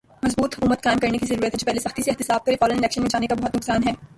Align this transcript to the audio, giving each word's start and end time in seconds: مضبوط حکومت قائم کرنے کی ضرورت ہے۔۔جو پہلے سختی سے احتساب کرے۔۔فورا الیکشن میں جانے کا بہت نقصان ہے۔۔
مضبوط 0.23 0.55
حکومت 0.57 0.81
قائم 0.83 0.99
کرنے 0.99 1.17
کی 1.17 1.25
ضرورت 1.25 1.53
ہے۔۔جو 1.53 1.65
پہلے 1.65 1.79
سختی 1.79 2.01
سے 2.03 2.11
احتساب 2.11 2.43
کرے۔۔فورا 2.45 2.73
الیکشن 2.75 3.01
میں 3.01 3.09
جانے 3.13 3.27
کا 3.27 3.35
بہت 3.35 3.55
نقصان 3.55 3.87
ہے۔۔ 3.87 3.93